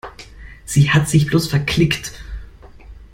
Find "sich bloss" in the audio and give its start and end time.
1.07-1.47